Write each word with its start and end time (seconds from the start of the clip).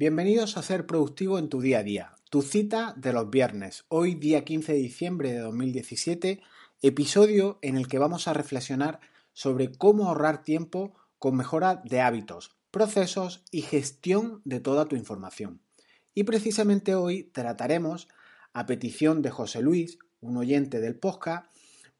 Bienvenidos 0.00 0.56
a 0.56 0.62
Ser 0.62 0.86
Productivo 0.86 1.40
en 1.40 1.48
tu 1.48 1.60
día 1.60 1.80
a 1.80 1.82
día, 1.82 2.14
tu 2.30 2.42
cita 2.42 2.94
de 2.96 3.12
los 3.12 3.30
viernes, 3.30 3.84
hoy 3.88 4.14
día 4.14 4.44
15 4.44 4.74
de 4.74 4.78
diciembre 4.78 5.32
de 5.32 5.40
2017, 5.40 6.40
episodio 6.82 7.58
en 7.62 7.76
el 7.76 7.88
que 7.88 7.98
vamos 7.98 8.28
a 8.28 8.32
reflexionar 8.32 9.00
sobre 9.32 9.72
cómo 9.72 10.06
ahorrar 10.06 10.44
tiempo 10.44 10.94
con 11.18 11.34
mejora 11.34 11.82
de 11.84 12.00
hábitos, 12.00 12.54
procesos 12.70 13.42
y 13.50 13.62
gestión 13.62 14.40
de 14.44 14.60
toda 14.60 14.86
tu 14.86 14.94
información. 14.94 15.62
Y 16.14 16.22
precisamente 16.22 16.94
hoy 16.94 17.24
trataremos, 17.24 18.06
a 18.52 18.66
petición 18.66 19.20
de 19.20 19.30
José 19.30 19.62
Luis, 19.62 19.98
un 20.20 20.36
oyente 20.36 20.78
del 20.78 20.94
podcast, 20.94 21.50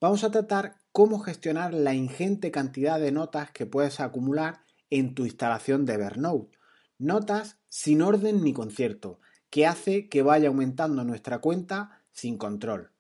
vamos 0.00 0.22
a 0.22 0.30
tratar 0.30 0.76
cómo 0.92 1.18
gestionar 1.18 1.74
la 1.74 1.94
ingente 1.94 2.52
cantidad 2.52 3.00
de 3.00 3.10
notas 3.10 3.50
que 3.50 3.66
puedes 3.66 3.98
acumular 3.98 4.60
en 4.88 5.16
tu 5.16 5.24
instalación 5.24 5.84
de 5.84 5.94
Evernote 5.94 6.57
Notas 6.98 7.58
sin 7.68 8.02
orden 8.02 8.42
ni 8.42 8.52
concierto, 8.52 9.20
que 9.50 9.66
hace 9.66 10.08
que 10.08 10.22
vaya 10.22 10.48
aumentando 10.48 11.04
nuestra 11.04 11.38
cuenta 11.40 12.02
sin 12.12 12.36
control. 12.36 12.90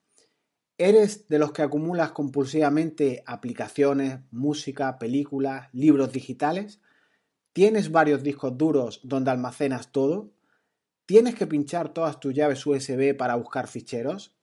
¿Eres 0.78 1.28
de 1.28 1.40
los 1.40 1.50
que 1.50 1.62
acumulas 1.62 2.12
compulsivamente 2.12 3.24
aplicaciones, 3.26 4.20
música, 4.30 4.96
películas, 4.98 5.68
libros 5.72 6.12
digitales? 6.12 6.80
¿Tienes 7.52 7.90
varios 7.90 8.22
discos 8.22 8.56
duros 8.56 9.00
donde 9.02 9.32
almacenas 9.32 9.90
todo? 9.90 10.30
¿Tienes 11.04 11.34
que 11.34 11.48
pinchar 11.48 11.92
todas 11.92 12.20
tus 12.20 12.32
llaves 12.32 12.64
USB 12.64 13.16
para 13.16 13.34
buscar 13.34 13.66
ficheros? 13.66 14.36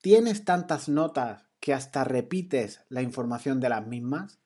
¿Tienes 0.00 0.44
tantas 0.44 0.88
notas 0.88 1.46
que 1.58 1.74
hasta 1.74 2.04
repites 2.04 2.84
la 2.88 3.02
información 3.02 3.58
de 3.58 3.68
las 3.68 3.84
mismas? 3.84 4.38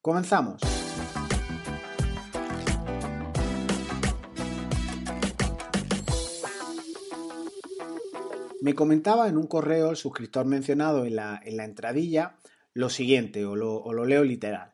Comenzamos. 0.00 0.62
Me 8.66 8.74
comentaba 8.74 9.28
en 9.28 9.36
un 9.36 9.46
correo 9.46 9.90
el 9.90 9.96
suscriptor 9.96 10.44
mencionado 10.44 11.04
en 11.04 11.14
la, 11.14 11.40
entradilla 11.44 12.34
lo 12.74 12.90
siguiente, 12.90 13.46
o 13.46 13.54
lo, 13.54 13.76
o 13.76 13.92
lo 13.92 14.06
leo 14.06 14.24
literal. 14.24 14.72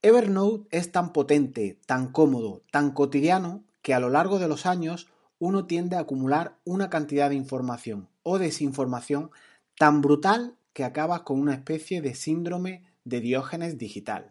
Evernote 0.00 0.68
es 0.70 0.92
tan 0.92 1.12
potente, 1.12 1.76
tan 1.86 2.12
cómodo, 2.12 2.62
tan 2.70 2.92
cotidiano, 2.92 3.64
que 3.82 3.94
a 3.94 3.98
lo 3.98 4.10
largo 4.10 4.38
de 4.38 4.46
los 4.46 4.64
años 4.64 5.08
uno 5.40 5.66
tiende 5.66 5.96
a 5.96 6.02
acumular 6.02 6.58
una 6.64 6.88
cantidad 6.88 7.28
de 7.28 7.34
información 7.34 8.08
o 8.22 8.38
desinformación 8.38 9.32
tan 9.76 10.02
brutal 10.02 10.54
que 10.72 10.84
acabas 10.84 11.22
con 11.22 11.40
una 11.40 11.54
especie 11.54 12.02
de 12.02 12.14
síndrome 12.14 12.84
de 13.02 13.18
diógenes 13.18 13.76
digital. 13.76 14.30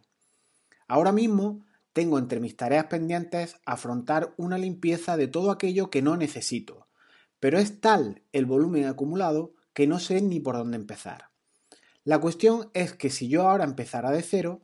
Ahora 0.88 1.12
mismo 1.12 1.66
tengo 1.92 2.18
entre 2.18 2.40
mis 2.40 2.56
tareas 2.56 2.86
pendientes 2.86 3.58
afrontar 3.66 4.34
una 4.38 4.58
limpieza 4.58 5.18
de 5.18 5.28
todo 5.28 5.52
aquello 5.52 5.90
que 5.90 6.02
no 6.02 6.16
necesito, 6.16 6.85
pero 7.40 7.60
es 7.60 7.80
tal 7.80 8.22
el 8.32 8.46
volumen 8.46 8.86
acumulado 8.86 9.54
que 9.74 9.88
no 9.88 10.00
sé 10.00 10.22
ni 10.22 10.40
por 10.40 10.56
dónde 10.56 10.78
empezar. 10.78 11.30
La 12.04 12.20
cuestión 12.20 12.70
es 12.74 12.94
que 12.94 13.10
si 13.10 13.28
yo 13.28 13.48
ahora 13.48 13.64
empezara 13.64 14.12
de 14.12 14.22
cero, 14.22 14.62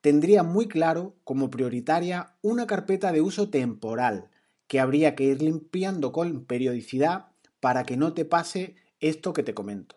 tendría 0.00 0.42
muy 0.42 0.68
claro 0.68 1.16
como 1.24 1.50
prioritaria 1.50 2.36
una 2.42 2.66
carpeta 2.66 3.10
de 3.10 3.20
uso 3.20 3.50
temporal 3.50 4.30
que 4.66 4.80
habría 4.80 5.14
que 5.14 5.24
ir 5.24 5.42
limpiando 5.42 6.12
con 6.12 6.44
periodicidad 6.44 7.26
para 7.60 7.84
que 7.84 7.96
no 7.96 8.12
te 8.12 8.24
pase 8.24 8.76
esto 9.00 9.32
que 9.32 9.42
te 9.42 9.54
comento. 9.54 9.96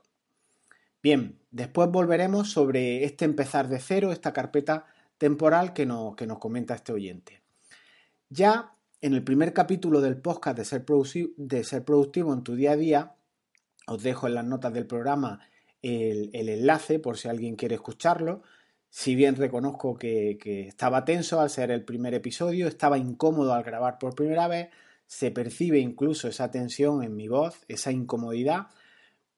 Bien, 1.03 1.39
después 1.51 1.89
volveremos 1.89 2.51
sobre 2.51 3.03
este 3.03 3.25
empezar 3.25 3.67
de 3.67 3.79
cero, 3.79 4.11
esta 4.11 4.33
carpeta 4.33 4.85
temporal 5.17 5.73
que 5.73 5.85
nos, 5.85 6.15
que 6.15 6.27
nos 6.27 6.39
comenta 6.39 6.75
este 6.75 6.91
oyente. 6.91 7.41
Ya 8.29 8.76
en 9.01 9.13
el 9.13 9.23
primer 9.23 9.53
capítulo 9.53 10.01
del 10.01 10.17
podcast 10.17 10.57
de 10.57 10.65
ser, 11.63 11.85
productivo, 11.85 12.33
en 12.33 12.43
tu 12.43 12.55
día 12.55 12.71
a 12.71 12.77
día, 12.77 13.15
os 13.85 14.01
dejo 14.01 14.27
en 14.27 14.33
las 14.33 14.45
notas 14.45 14.73
del 14.73 14.87
programa 14.87 15.39
el, 15.81 16.31
enlace 16.33 16.99
por 16.99 17.17
si 17.17 17.27
alguien 17.27 17.55
quiere 17.55 17.75
escucharlo. 17.75 18.41
Si 18.89 19.15
bien 19.15 19.35
reconozco 19.35 19.97
que, 19.97 20.37
estaba 20.67 21.05
tenso 21.05 21.39
al 21.39 21.49
ser 21.49 21.71
el 21.71 21.85
primer 21.85 22.13
episodio, 22.13 22.67
estaba 22.67 22.97
incómodo 22.97 23.53
al 23.53 23.63
grabar 23.63 23.99
por 23.99 24.15
primera 24.15 24.47
vez, 24.47 24.69
se 25.05 25.31
percibe 25.31 25.79
incluso 25.79 26.27
esa 26.27 26.49
tensión 26.51 27.03
en 27.03 27.15
mi 27.15 27.27
voz, 27.27 27.63
esa 27.67 27.91
incomodidad, 27.91 28.67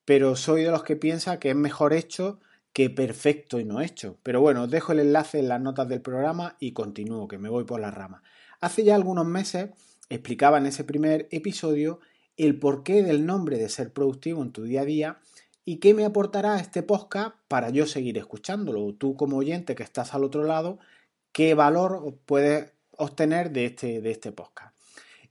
pero 0.05 0.35
soy 0.35 0.63
de 0.63 0.71
los 0.71 0.83
que 0.83 0.95
piensa 0.95 1.39
que 1.39 1.49
es 1.49 1.55
mejor 1.55 1.93
hecho 1.93 2.39
que 2.73 2.89
perfecto 2.89 3.59
y 3.59 3.65
no 3.65 3.81
hecho. 3.81 4.17
Pero 4.23 4.41
bueno, 4.41 4.63
os 4.63 4.71
dejo 4.71 4.93
el 4.93 4.99
enlace 4.99 5.39
en 5.39 5.49
las 5.49 5.61
notas 5.61 5.89
del 5.89 6.01
programa 6.01 6.55
y 6.59 6.71
continúo, 6.71 7.27
que 7.27 7.37
me 7.37 7.49
voy 7.49 7.65
por 7.65 7.81
la 7.81 7.91
rama. 7.91 8.23
Hace 8.61 8.83
ya 8.83 8.95
algunos 8.95 9.25
meses 9.25 9.69
explicaba 10.09 10.57
en 10.57 10.65
ese 10.65 10.83
primer 10.83 11.29
episodio 11.31 12.01
el 12.35 12.59
porqué 12.59 13.03
del 13.03 13.25
nombre 13.25 13.57
de 13.57 13.69
ser 13.69 13.93
productivo 13.93 14.41
en 14.41 14.51
tu 14.51 14.63
día 14.63 14.81
a 14.81 14.85
día 14.85 15.19
y 15.63 15.77
qué 15.77 15.93
me 15.93 16.03
aportará 16.03 16.59
este 16.59 16.83
podcast 16.83 17.35
para 17.47 17.69
yo 17.69 17.85
seguir 17.85 18.17
escuchándolo. 18.17 18.93
Tú 18.95 19.15
como 19.15 19.37
oyente 19.37 19.75
que 19.75 19.83
estás 19.83 20.13
al 20.13 20.25
otro 20.25 20.43
lado, 20.43 20.77
qué 21.31 21.53
valor 21.53 22.19
puedes 22.25 22.73
obtener 22.97 23.51
de 23.51 23.65
este, 23.65 24.01
de 24.01 24.11
este 24.11 24.33
podcast. 24.33 24.75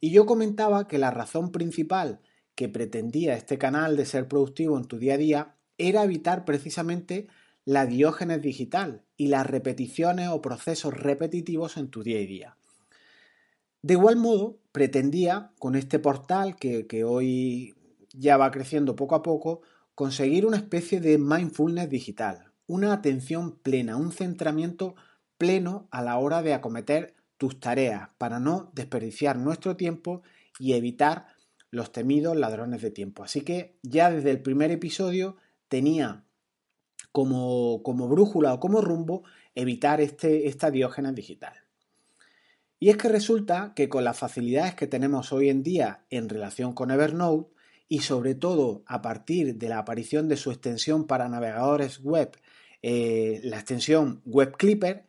Y 0.01 0.11
yo 0.11 0.25
comentaba 0.25 0.89
que 0.89 0.97
la 0.97 1.11
razón 1.11 1.53
principal 1.53 2.21
que 2.55 2.71
pretendía 2.71 3.35
este 3.35 3.59
canal 3.59 3.97
de 3.99 4.07
ser 4.07 4.27
productivo 4.27 4.79
en 4.79 4.87
tu 4.87 4.99
día 4.99 5.15
a 5.15 5.19
día 5.19 5.57
era 5.77 6.03
evitar 6.03 6.47
precisamente 6.47 7.27
la 7.67 7.85
diógenes 7.85 8.41
digital 8.41 9.03
y 9.19 9.27
las 9.27 9.47
repeticiones 9.47 10.29
o 10.29 10.41
procesos 10.41 10.95
repetitivos 10.95 11.77
en 11.77 11.89
tu 11.89 12.03
día 12.03 12.19
a 12.19 12.23
día. 12.23 12.58
De 13.89 13.95
igual 13.95 14.17
modo, 14.17 14.59
pretendía, 14.71 15.53
con 15.59 15.75
este 15.75 15.99
portal 15.99 16.57
que, 16.57 17.05
hoy 17.05 17.75
ya 18.13 18.37
va 18.37 18.51
creciendo 18.51 18.95
poco 18.95 19.15
a 19.15 19.23
poco, 19.23 19.63
conseguir 19.95 20.45
una 20.45 20.59
especie 20.59 21.01
de 21.01 21.17
mindfulness 21.17 21.89
digital, 21.89 22.53
una 22.67 22.93
atención 22.93 23.57
plena, 23.57 23.97
un 23.97 24.13
centramiento 24.13 24.95
pleno 25.39 25.89
a 25.91 26.03
la 26.03 26.19
hora 26.19 26.43
de 26.43 26.53
acometer 26.53 27.15
tus 27.39 27.61
tareas 27.61 28.11
para 28.19 28.41
no 28.41 28.71
desperdiciar 28.75 29.39
nuestro 29.39 29.75
tiempo 29.75 30.21
y 30.59 30.75
evitar 30.75 31.29
los 31.71 31.91
temidos 31.91 32.37
ladrones 32.37 32.83
de 32.83 32.91
tiempo. 32.91 33.25
Así 33.25 33.41
que 33.41 33.79
ya 33.83 34.11
desde 34.11 34.33
el 34.33 34.43
primer 34.43 34.71
episodio 34.71 35.37
tenía 35.69 36.27
como, 37.11 37.83
como 37.83 38.07
brújula 38.07 38.53
o 38.53 38.61
como 38.61 38.83
rumbo 38.83 39.23
evitar 39.55 40.03
este, 40.03 40.47
esta 40.47 40.71
diógenes 40.71 41.15
digital. 41.15 41.68
Y 42.81 42.91
es 42.91 42.97
que 42.97 43.09
resulta 43.09 43.73
que 43.75 43.89
con 43.89 44.05
las 44.05 44.19
facilidades 44.19 44.75
que 44.75 44.87
tenemos 44.87 45.33
hoy 45.33 45.49
en 45.49 45.63
día 45.63 46.05
en 46.11 46.29
relación 46.29 46.73
con 46.75 46.91
Evernote, 46.91 47.51
y 47.89 48.01
sobre 48.01 48.35
todo 48.35 48.83
a 48.87 49.01
partir 49.01 49.57
de 49.57 49.69
la 49.69 49.79
aparición 49.79 50.29
de 50.29 50.37
su 50.37 50.51
extensión 50.51 51.07
para 51.07 51.29
navegadores 51.29 52.01
web, 52.01 52.37
eh, 52.83 53.41
la 53.45 53.57
extensión 53.57 54.21
Web 54.27 54.57
Clipper, 54.57 55.07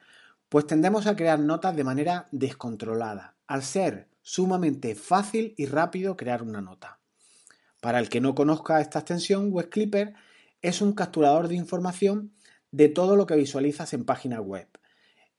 pues 0.48 0.66
tendemos 0.66 1.06
a 1.06 1.16
crear 1.16 1.40
notas 1.40 1.76
de 1.76 1.84
manera 1.84 2.28
descontrolada, 2.32 3.36
al 3.48 3.64
ser 3.64 4.08
sumamente 4.22 4.96
fácil 4.96 5.54
y 5.58 5.66
rápido 5.66 6.16
crear 6.16 6.42
una 6.42 6.62
nota. 6.62 7.00
Para 7.82 8.00
el 8.00 8.10
que 8.10 8.22
no 8.22 8.34
conozca 8.34 8.82
esta 8.82 9.00
extensión, 9.00 9.52
Web 9.52 9.70
Clipper 9.70 10.14
es 10.62 10.82
un 10.82 10.94
capturador 10.94 11.48
de 11.48 11.56
información 11.56 12.32
de 12.72 12.90
todo 12.90 13.16
lo 13.16 13.26
que 13.26 13.36
visualizas 13.36 13.94
en 13.94 14.06
página 14.06 14.42
web. 14.42 14.68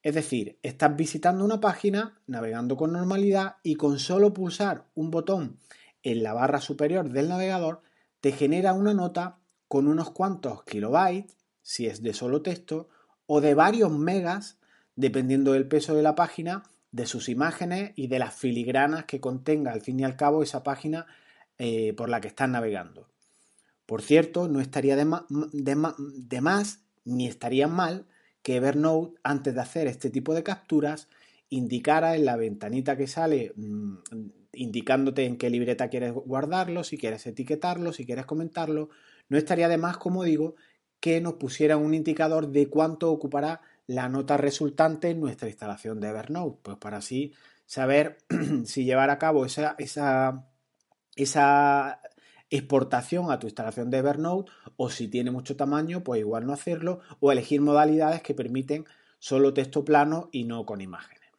Es 0.02 0.14
decir, 0.14 0.58
estás 0.62 0.96
visitando 0.96 1.44
una 1.44 1.60
página, 1.60 2.20
navegando 2.26 2.76
con 2.76 2.92
normalidad 2.92 3.56
y 3.62 3.74
con 3.74 3.98
solo 3.98 4.32
pulsar 4.32 4.86
un 4.94 5.10
botón 5.10 5.58
en 6.02 6.22
la 6.22 6.32
barra 6.32 6.60
superior 6.60 7.10
del 7.10 7.28
navegador 7.28 7.82
te 8.20 8.32
genera 8.32 8.72
una 8.72 8.94
nota 8.94 9.38
con 9.68 9.86
unos 9.86 10.10
cuantos 10.10 10.64
kilobytes, 10.64 11.36
si 11.62 11.86
es 11.86 12.02
de 12.02 12.14
solo 12.14 12.42
texto, 12.42 12.88
o 13.26 13.40
de 13.40 13.54
varios 13.54 13.92
megas, 13.92 14.58
dependiendo 14.96 15.52
del 15.52 15.68
peso 15.68 15.94
de 15.94 16.02
la 16.02 16.14
página, 16.14 16.64
de 16.92 17.06
sus 17.06 17.28
imágenes 17.28 17.92
y 17.94 18.08
de 18.08 18.18
las 18.18 18.34
filigranas 18.34 19.04
que 19.04 19.20
contenga 19.20 19.72
al 19.72 19.80
fin 19.80 20.00
y 20.00 20.04
al 20.04 20.16
cabo 20.16 20.42
esa 20.42 20.62
página 20.62 21.06
eh, 21.58 21.92
por 21.92 22.08
la 22.08 22.20
que 22.20 22.28
estás 22.28 22.48
navegando. 22.48 23.08
Por 23.86 24.03
cierto, 24.03 24.48
no 24.48 24.60
estaría 24.60 24.96
de, 24.96 25.06
de 25.53 26.41
más 26.41 26.80
ni 27.04 27.28
estaría 27.28 27.68
mal 27.68 28.06
que 28.42 28.57
Evernote, 28.57 29.19
antes 29.22 29.54
de 29.54 29.60
hacer 29.60 29.87
este 29.87 30.10
tipo 30.10 30.34
de 30.34 30.42
capturas, 30.42 31.09
indicara 31.51 32.15
en 32.16 32.25
la 32.25 32.37
ventanita 32.37 32.97
que 32.97 33.07
sale, 33.07 33.53
mm, 33.57 33.95
indicándote 34.53 35.25
en 35.25 35.37
qué 35.37 35.51
libreta 35.51 35.89
quieres 35.89 36.13
guardarlo, 36.13 36.84
si 36.84 36.98
quieres 36.98 37.27
etiquetarlo, 37.27 37.92
si 37.92 38.07
quieres 38.07 38.27
comentarlo. 38.27 38.91
No 39.28 39.39
estaría 39.39 39.69
de 39.69 39.78
más, 39.78 39.97
como 39.98 40.25
digo, 40.25 40.57
que 41.01 41.21
nos 41.21 41.34
pusiera 41.34 41.77
un 41.77 41.95
indicador 41.95 42.48
de 42.48 42.69
cuánto 42.69 43.10
ocupará 43.10 43.60
la 43.87 44.09
nota 44.09 44.37
resultante 44.37 45.10
en 45.10 45.21
nuestra 45.21 45.48
instalación 45.48 46.01
de 46.01 46.09
Evernote, 46.09 46.59
pues 46.63 46.77
para 46.78 46.98
así 46.98 47.33
saber 47.66 48.19
si 48.65 48.84
llevar 48.84 49.10
a 49.10 49.19
cabo 49.19 49.45
esa, 49.45 49.75
esa, 49.78 50.47
esa 51.16 52.01
exportación 52.50 53.30
a 53.30 53.38
tu 53.38 53.47
instalación 53.47 53.91
de 53.91 53.98
Evernote 53.98 54.50
o 54.76 54.91
si 54.91 55.08
tiene 55.08 55.30
mucho 55.30 55.56
tamaño, 55.56 56.02
pues 56.02 56.20
igual 56.20 56.47
no 56.47 56.52
hacerlo 56.52 57.00
o 57.20 57.32
elegir 57.32 57.60
modalidades 57.60 58.22
que 58.22 58.34
permiten 58.34 58.84
solo 59.18 59.54
texto 59.54 59.84
plano 59.84 60.28
y 60.32 60.44
no 60.44 60.66
con 60.66 60.80
imágenes. 60.80 61.30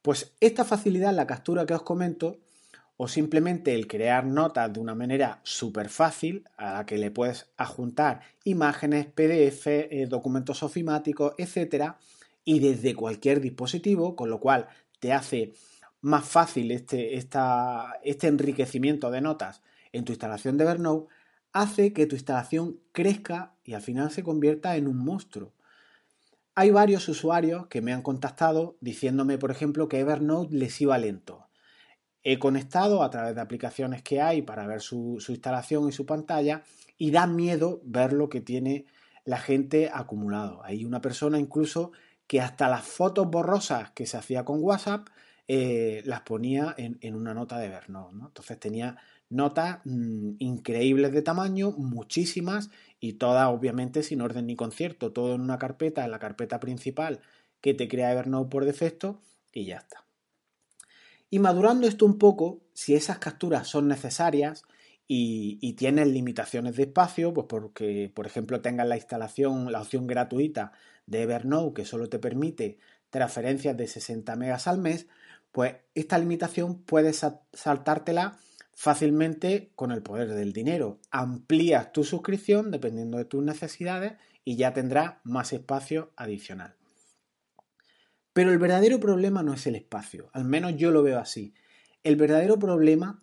Pues 0.00 0.34
esta 0.40 0.64
facilidad 0.64 1.14
la 1.14 1.26
captura 1.26 1.66
que 1.66 1.74
os 1.74 1.82
comento 1.82 2.38
o 2.96 3.08
simplemente 3.08 3.74
el 3.74 3.86
crear 3.86 4.24
notas 4.24 4.72
de 4.72 4.80
una 4.80 4.94
manera 4.94 5.40
súper 5.42 5.88
fácil 5.88 6.44
a 6.56 6.74
la 6.74 6.86
que 6.86 6.96
le 6.96 7.10
puedes 7.10 7.50
adjuntar 7.56 8.20
imágenes, 8.44 9.06
PDF, 9.06 9.66
eh, 9.66 10.06
documentos 10.08 10.62
ofimáticos, 10.62 11.34
etc. 11.38 11.94
Y 12.44 12.60
desde 12.60 12.94
cualquier 12.94 13.40
dispositivo, 13.40 14.14
con 14.14 14.30
lo 14.30 14.38
cual 14.38 14.68
te 15.00 15.12
hace 15.12 15.54
más 16.02 16.24
fácil 16.24 16.70
este, 16.70 17.16
este 17.16 18.26
enriquecimiento 18.26 19.10
de 19.10 19.22
notas 19.22 19.62
en 19.94 20.04
tu 20.04 20.12
instalación 20.12 20.58
de 20.58 20.64
Evernote, 20.64 21.06
hace 21.52 21.92
que 21.92 22.06
tu 22.06 22.16
instalación 22.16 22.80
crezca 22.92 23.54
y 23.64 23.74
al 23.74 23.80
final 23.80 24.10
se 24.10 24.24
convierta 24.24 24.76
en 24.76 24.88
un 24.88 24.98
monstruo. 24.98 25.52
Hay 26.56 26.70
varios 26.70 27.08
usuarios 27.08 27.68
que 27.68 27.80
me 27.80 27.92
han 27.92 28.02
contactado 28.02 28.76
diciéndome, 28.80 29.38
por 29.38 29.50
ejemplo, 29.50 29.88
que 29.88 30.00
Evernote 30.00 30.54
les 30.54 30.80
iba 30.80 30.98
lento. 30.98 31.46
He 32.24 32.38
conectado 32.38 33.02
a 33.02 33.10
través 33.10 33.36
de 33.36 33.40
aplicaciones 33.40 34.02
que 34.02 34.20
hay 34.20 34.42
para 34.42 34.66
ver 34.66 34.80
su, 34.80 35.22
instalación 35.28 35.88
y 35.88 35.92
su 35.92 36.06
pantalla 36.06 36.64
y 36.98 37.12
da 37.12 37.26
miedo 37.26 37.80
ver 37.84 38.12
lo 38.12 38.28
que 38.28 38.40
tiene 38.40 38.86
la 39.24 39.38
gente 39.38 39.90
acumulado. 39.92 40.62
Hay 40.64 40.84
una 40.84 41.00
persona 41.00 41.38
incluso 41.38 41.92
que 42.26 42.40
hasta 42.40 42.68
las 42.68 42.84
fotos 42.84 43.28
borrosas 43.30 43.90
que 43.92 44.06
se 44.06 44.16
hacía 44.16 44.44
con 44.44 44.62
WhatsApp 44.62 45.08
eh, 45.46 46.02
las 46.04 46.22
ponía 46.22 46.74
en, 46.78 47.14
una 47.14 47.34
nota 47.34 47.58
de 47.58 47.66
Evernote. 47.66 48.14
Entonces 48.14 48.58
tenía 48.58 48.96
notas 49.30 49.80
mm, 49.84 50.36
increíbles 50.38 51.12
de 51.12 51.22
tamaño, 51.22 51.72
muchísimas 51.72 52.70
y 53.00 53.14
todas 53.14 53.48
obviamente 53.48 54.02
sin 54.02 54.20
orden 54.20 54.46
ni 54.46 54.56
concierto, 54.56 55.12
todo 55.12 55.34
en 55.34 55.40
una 55.40 55.58
carpeta, 55.58 56.04
en 56.04 56.10
la 56.10 56.18
carpeta 56.18 56.60
principal 56.60 57.20
que 57.60 57.74
te 57.74 57.88
crea 57.88 58.12
Evernote 58.12 58.50
por 58.50 58.64
defecto 58.64 59.20
y 59.52 59.66
ya 59.66 59.78
está. 59.78 60.04
Y 61.30 61.38
madurando 61.38 61.86
esto 61.86 62.06
un 62.06 62.18
poco, 62.18 62.60
si 62.74 62.94
esas 62.94 63.18
capturas 63.18 63.66
son 63.66 63.88
necesarias 63.88 64.62
y, 65.08 65.72
tienes 65.72 66.08
limitaciones 66.08 66.76
de 66.76 66.84
espacio, 66.84 67.34
pues 67.34 67.46
porque, 67.48 68.10
por 68.14 68.26
ejemplo, 68.26 68.60
tengas 68.60 68.86
la 68.86 68.96
instalación, 68.96 69.72
la 69.72 69.80
opción 69.80 70.06
gratuita 70.06 70.72
de 71.06 71.22
Evernote 71.22 71.74
que 71.74 71.86
solo 71.86 72.08
te 72.08 72.18
permite 72.18 72.78
transferencias 73.10 73.76
de 73.76 73.86
60 73.86 74.36
megas 74.36 74.66
al 74.66 74.78
mes, 74.78 75.06
pues 75.52 75.74
esta 75.94 76.18
limitación 76.18 76.82
puedes 76.82 77.24
saltártela 77.52 78.38
fácilmente 78.74 79.70
con 79.74 79.92
el 79.92 80.02
poder 80.02 80.34
del 80.34 80.52
dinero. 80.52 81.00
Amplías 81.10 81.92
tu 81.92 82.04
suscripción 82.04 82.70
dependiendo 82.70 83.18
de 83.18 83.24
tus 83.24 83.42
necesidades 83.42 84.14
y 84.44 84.56
ya 84.56 84.72
tendrás 84.72 85.14
más 85.24 85.52
espacio 85.52 86.12
adicional. 86.16 86.76
Pero 88.32 88.50
el 88.50 88.58
verdadero 88.58 88.98
problema 88.98 89.42
no 89.42 89.54
es 89.54 89.66
el 89.66 89.76
espacio, 89.76 90.28
al 90.32 90.44
menos 90.44 90.76
yo 90.76 90.90
lo 90.90 91.02
veo 91.02 91.18
así. 91.18 91.54
El 92.02 92.16
verdadero 92.16 92.58
problema 92.58 93.22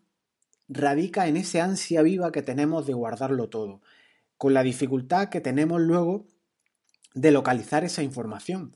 radica 0.70 1.28
en 1.28 1.36
esa 1.36 1.66
ansia 1.66 2.02
viva 2.02 2.32
que 2.32 2.42
tenemos 2.42 2.88
de 2.88 2.94
guardarlo 2.94 3.50
todo, 3.50 3.82
con 4.38 4.54
la 4.54 4.64
dificultad 4.64 5.28
que 5.28 5.42
tenemos 5.42 5.82
luego 5.82 6.26
de 7.14 7.32
localizar 7.32 7.84
esa 7.84 8.04
información 8.04 8.76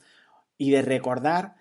y 0.58 0.72
de 0.72 0.82
recordar 0.82 1.56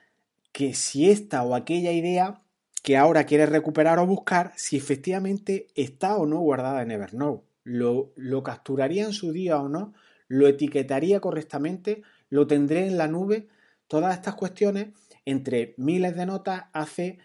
que 0.53 0.75
si 0.75 1.09
esta 1.09 1.43
o 1.45 1.55
aquella 1.55 1.93
idea 1.93 2.44
que 2.85 2.99
ahora 2.99 3.25
quieres 3.25 3.49
recuperar 3.49 3.99
o 3.99 4.07
buscar 4.07 4.53
si 4.57 4.77
efectivamente 4.77 5.69
está 5.75 6.19
o 6.19 6.27
no 6.27 6.41
guardada 6.41 6.83
en 6.83 6.91
Evernote. 6.91 7.43
Lo, 7.63 8.13
lo 8.15 8.43
capturaría 8.43 9.05
en 9.05 9.15
su 9.15 9.33
día 9.33 9.59
o 9.59 9.71
no, 9.71 9.95
lo 10.29 10.47
etiquetaría 10.49 11.19
correctamente, 11.19 12.03
lo 12.29 12.47
tendré 12.47 12.87
en 12.87 12.99
la 12.99 13.09
nube. 13.09 13.49
Todas 13.89 14.15
estas 14.15 14.35
cuestiones, 14.35 14.89
entre 15.25 15.75
miles 15.79 16.15
de 16.15 16.27
notas, 16.27 16.65
hace 16.75 17.21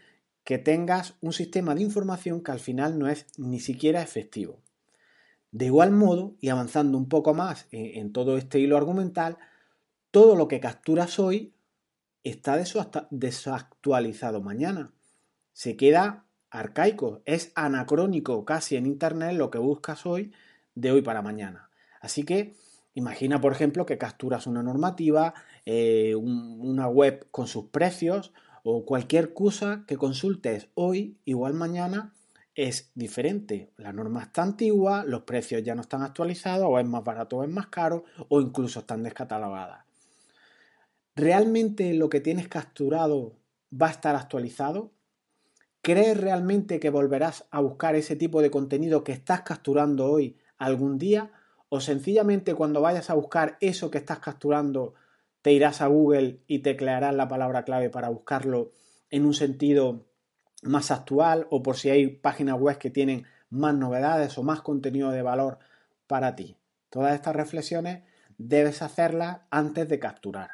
que 0.46 0.60
tengas 0.60 1.16
un 1.20 1.34
sistema 1.34 1.76
de 1.76 1.82
información 1.82 2.42
que 2.42 2.54
al 2.54 2.62
final 2.62 2.98
no 2.98 3.10
es 3.10 3.26
ni 3.38 3.60
siquiera 3.60 4.02
efectivo. 4.02 4.62
De 5.52 5.66
igual 5.66 5.92
modo, 5.92 6.38
y 6.40 6.48
avanzando 6.48 6.98
un 6.98 7.10
poco 7.10 7.34
más 7.34 7.68
en, 7.72 8.00
en 8.00 8.14
todo 8.14 8.38
este 8.38 8.62
hilo 8.62 8.78
argumental, 8.78 9.38
todo 10.10 10.38
lo 10.38 10.48
que 10.48 10.62
capturas 10.62 11.20
hoy 11.20 11.54
está 12.24 12.58
desactualizado 13.10 14.40
mañana 14.42 14.94
se 15.60 15.76
queda 15.76 16.26
arcaico, 16.52 17.22
es 17.26 17.52
anacrónico 17.54 18.46
casi 18.46 18.78
en 18.78 18.86
Internet 18.86 19.34
lo 19.34 19.52
que 19.52 19.58
buscas 19.58 20.06
hoy 20.06 20.32
de 20.74 20.90
hoy 20.90 21.02
para 21.02 21.22
mañana. 21.22 21.70
Así 22.00 22.24
que 22.24 22.56
imagina, 22.94 23.42
por 23.42 23.52
ejemplo, 23.52 23.86
que 23.86 23.98
capturas 23.98 24.48
una 24.48 24.64
normativa, 24.64 25.34
eh, 25.66 26.16
una 26.16 26.88
web 26.88 27.28
con 27.32 27.48
sus 27.48 27.66
precios 27.66 28.32
o 28.64 28.86
cualquier 28.86 29.34
cosa 29.34 29.84
que 29.86 29.98
consultes 29.98 30.70
hoy, 30.76 31.18
igual 31.26 31.56
mañana 31.56 32.14
es 32.56 32.94
diferente. 32.96 33.74
La 33.76 33.92
norma 33.92 34.24
está 34.24 34.44
antigua, 34.44 35.04
los 35.06 35.24
precios 35.24 35.62
ya 35.62 35.76
no 35.76 35.82
están 35.82 36.04
actualizados, 36.04 36.70
o 36.70 36.80
es 36.80 36.86
más 36.86 37.04
barato 37.04 37.36
o 37.36 37.44
es 37.44 37.50
más 37.50 37.68
caro, 37.68 38.06
o 38.30 38.40
incluso 38.40 38.80
están 38.80 39.04
descatalogadas. 39.04 39.84
¿Realmente 41.18 41.94
lo 41.96 42.08
que 42.08 42.22
tienes 42.22 42.48
capturado 42.48 43.34
va 43.70 43.88
a 43.88 43.92
estar 43.92 44.16
actualizado? 44.16 44.94
¿Crees 45.90 46.22
realmente 46.22 46.80
que 46.80 46.92
volverás 46.92 47.46
a 47.50 47.62
buscar 47.62 47.96
ese 47.96 48.16
tipo 48.16 48.44
de 48.44 48.52
contenido 48.52 49.04
que 49.04 49.12
estás 49.12 49.42
capturando 49.42 50.06
hoy 50.06 50.38
algún 50.60 51.00
día? 51.00 51.32
¿O 51.68 51.82
sencillamente 51.82 52.54
cuando 52.54 52.80
vayas 52.80 53.10
a 53.10 53.16
buscar 53.16 53.58
eso 53.60 53.90
que 53.90 53.98
estás 53.98 54.20
capturando 54.20 54.94
te 55.42 55.52
irás 55.52 55.82
a 55.82 55.88
Google 55.88 56.44
y 56.46 56.60
teclearás 56.60 57.16
la 57.16 57.28
palabra 57.28 57.64
clave 57.64 57.90
para 57.90 58.10
buscarlo 58.10 58.72
en 59.10 59.26
un 59.26 59.34
sentido 59.34 60.06
más 60.62 60.92
actual 60.92 61.48
o 61.50 61.64
por 61.64 61.76
si 61.76 61.90
hay 61.90 62.06
páginas 62.06 62.60
web 62.60 62.78
que 62.78 62.92
tienen 62.92 63.26
más 63.50 63.74
novedades 63.74 64.38
o 64.38 64.44
más 64.44 64.62
contenido 64.62 65.10
de 65.10 65.24
valor 65.24 65.58
para 66.06 66.36
ti? 66.36 66.56
Todas 66.92 67.16
estas 67.16 67.36
reflexiones 67.36 68.04
debes 68.38 68.84
hacerlas 68.84 69.40
antes 69.50 69.90
de 69.90 69.98
capturar. 69.98 70.52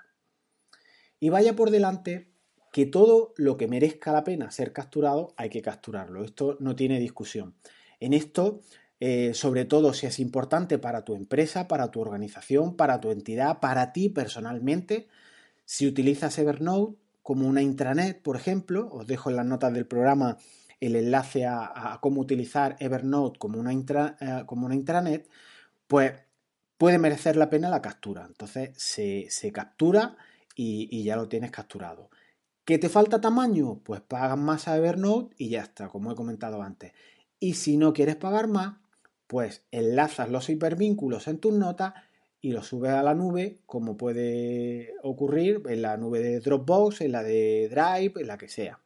Y 1.19 1.27
vaya 1.27 1.57
por 1.57 1.71
delante 1.71 2.34
que 2.75 2.85
todo 2.85 3.33
lo 3.37 3.55
que 3.55 3.69
merezca 3.69 4.11
la 4.11 4.25
pena 4.25 4.51
ser 4.51 4.73
capturado 4.73 5.33
hay 5.37 5.47
que 5.49 5.61
capturarlo. 5.61 6.25
Esto 6.25 6.57
no 6.59 6.75
tiene 6.75 6.99
discusión. 6.99 7.55
En 8.01 8.11
esto, 8.11 8.59
eh, 8.99 9.33
sobre 9.33 9.63
todo 9.63 9.93
si 9.93 10.07
es 10.07 10.19
importante 10.19 10.77
para 10.77 11.05
tu 11.05 11.15
empresa, 11.15 11.69
para 11.69 11.89
tu 11.89 12.01
organización, 12.01 12.75
para 12.75 12.99
tu 12.99 13.11
entidad, 13.11 13.61
para 13.61 13.93
ti 13.93 14.09
personalmente, 14.09 15.07
si 15.63 15.87
utilizas 15.87 16.37
Evernote 16.37 16.97
como 17.23 17.47
una 17.47 17.61
intranet, 17.61 18.21
por 18.21 18.35
ejemplo, 18.35 18.89
os 18.91 19.07
dejo 19.07 19.29
en 19.29 19.37
las 19.37 19.45
notas 19.45 19.73
del 19.73 19.87
programa 19.87 20.37
el 20.81 20.97
enlace 20.97 21.45
a, 21.45 21.97
cómo 22.01 22.19
utilizar 22.19 22.75
Evernote 22.79 23.39
como 23.39 23.57
una, 23.57 23.71
eh, 23.71 24.43
como 24.45 24.65
una 24.65 24.75
intranet, 24.75 25.29
pues 25.87 26.11
puede 26.77 26.97
merecer 26.97 27.37
la 27.37 27.49
pena 27.49 27.69
la 27.69 27.81
captura. 27.81 28.25
Entonces 28.27 28.71
se, 28.75 29.51
captura 29.53 30.17
y 30.57 31.03
ya 31.05 31.15
lo 31.15 31.29
tienes 31.29 31.51
capturado. 31.51 32.09
¿Que 32.65 32.79
te 32.79 32.89
falta 32.89 33.21
tamaño? 33.21 33.79
Pues 33.83 34.01
pagas 34.01 34.39
más 34.39 34.67
a 34.67 34.75
Evernote 34.75 35.35
y 35.37 35.49
ya 35.49 35.61
está, 35.61 35.87
como 35.87 36.11
he 36.11 36.15
comentado 36.15 36.63
antes. 36.63 36.93
Y 37.39 37.53
si 37.53 37.77
no 37.77 37.93
quieres 37.93 38.15
pagar 38.15 38.47
más, 38.47 38.77
pues 39.27 39.63
enlazas 39.69 40.31
los 40.31 40.49
hipervínculos 40.49 41.27
en 41.27 41.37
tus 41.37 41.53
notas 41.53 41.93
y 42.41 42.53
los 42.53 42.65
subes 42.65 42.91
a 42.91 43.03
la 43.03 43.13
nube, 43.13 43.59
como 43.67 43.97
puede 43.97 44.95
ocurrir 45.03 45.61
en 45.69 45.83
la 45.83 45.95
nube 45.97 46.21
de 46.21 46.39
Dropbox, 46.39 47.01
en 47.01 47.11
la 47.11 47.21
de 47.21 47.69
Drive, 47.69 48.13
en 48.19 48.27
la 48.27 48.37
que 48.39 48.47
sea. 48.47 48.79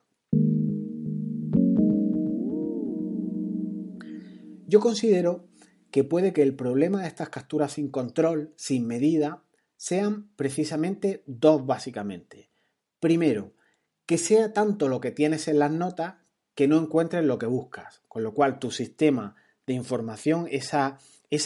Yo 4.67 4.81
considero 4.81 5.47
que 5.89 6.03
puede 6.03 6.33
que 6.33 6.43
el 6.43 6.53
problema 6.53 7.01
de 7.01 7.07
estas 7.07 7.29
capturas 7.29 7.71
sin 7.71 7.89
control, 7.89 8.53
sin 8.57 8.87
medida, 8.87 9.41
sean 9.77 10.29
precisamente 10.35 11.23
dos 11.27 11.65
básicamente. 11.65 12.49
Primero, 12.99 13.53
que 14.09 14.17
sea 14.17 14.53
tanto 14.53 14.87
lo 14.87 15.01
que 15.01 15.11
tienes 15.11 15.47
en 15.47 15.59
las 15.59 15.69
notas 15.69 16.15
que 16.55 16.67
no 16.67 16.79
encuentres 16.79 17.23
lo 17.23 17.37
que 17.37 17.45
buscas, 17.45 18.01
con 18.07 18.23
lo 18.23 18.33
cual 18.33 18.57
tu 18.57 18.71
sistema 18.71 19.35
de 19.67 19.75
información, 19.75 20.47
esa, 20.49 20.97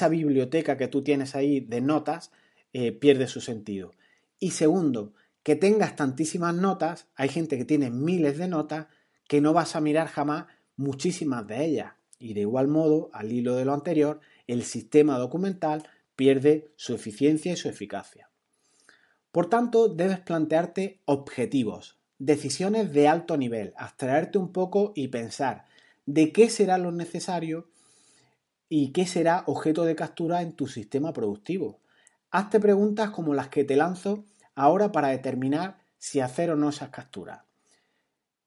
biblioteca 0.08 0.78
que 0.78 0.88
tú 0.88 1.04
tienes 1.04 1.36
ahí 1.36 1.60
de 1.60 1.82
notas, 1.82 2.32
eh, 2.72 2.94
pierde 2.94 3.28
su 3.28 3.42
sentido. 3.42 3.92
Y 4.40 4.52
segundo, 4.52 5.12
que 5.44 5.58
tengas 5.58 5.98
tantísimas 5.98 6.56
notas, 6.56 7.08
hay 7.16 7.28
gente 7.28 7.58
que 7.58 7.66
tiene 7.66 7.90
miles 7.90 8.38
de 8.38 8.48
notas, 8.48 8.88
que 9.28 9.42
no 9.42 9.52
vas 9.52 9.76
a 9.76 9.82
mirar 9.82 10.08
jamás 10.08 10.46
muchísimas 10.78 11.46
de 11.46 11.66
ellas. 11.66 11.96
Y 12.18 12.34
de 12.34 12.42
igual 12.42 12.70
modo, 12.70 13.10
al 13.12 13.34
hilo 13.34 13.58
de 13.58 13.66
lo 13.66 13.74
anterior, 13.74 14.22
el 14.48 14.64
sistema 14.64 15.18
documental 15.18 15.84
pierde 16.16 16.72
su 16.78 16.96
eficiencia 16.96 17.52
y 17.52 17.58
su 17.58 17.68
eficacia. 17.68 18.30
Por 19.34 19.50
tanto, 19.50 19.90
debes 19.90 20.22
plantearte 20.22 21.02
objetivos, 21.04 21.98
decisiones 22.20 22.94
de 22.94 23.08
alto 23.08 23.38
nivel, 23.38 23.74
abstraerte 23.78 24.38
un 24.38 24.52
poco 24.52 24.94
y 24.96 25.10
pensar 25.10 25.66
de 26.06 26.32
qué 26.32 26.50
será 26.50 26.78
lo 26.78 26.92
necesario 26.92 27.70
y 28.70 28.92
qué 28.92 29.06
será 29.06 29.44
objeto 29.48 29.84
de 29.84 29.96
captura 29.96 30.42
en 30.42 30.54
tu 30.54 30.68
sistema 30.68 31.14
productivo. 31.14 31.80
Hazte 32.32 32.60
preguntas 32.60 33.12
como 33.12 33.34
las 33.34 33.50
que 33.50 33.64
te 33.64 33.76
lanzo 33.76 34.26
ahora 34.56 34.92
para 34.92 35.10
determinar 35.10 35.78
si 35.98 36.20
hacer 36.20 36.50
o 36.52 36.56
no 36.56 36.70
esas 36.70 36.90
capturas. 36.90 37.42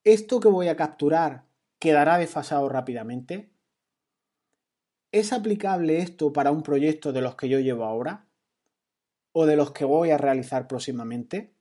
¿Esto 0.05 0.41
que 0.41 0.49
voy 0.49 0.69
a 0.69 0.77
capturar, 0.77 1.47
quedará 1.79 2.19
desfasado 2.19 2.69
rápidamente. 2.69 3.51
¿Es 5.13 5.33
aplicable 5.33 5.99
esto 5.99 6.33
para 6.33 6.51
un 6.51 6.63
proyecto 6.63 7.13
de 7.13 7.23
los 7.23 7.37
que 7.37 7.49
yo 7.49 7.61
llevo 7.61 7.85
ahora? 7.85 8.27
¿O 9.33 9.47
de 9.47 9.57
los 9.57 9.73
que 9.73 9.85
voy 9.85 10.11
a 10.11 10.19
realizar 10.19 10.67
próximamente? 10.67 11.56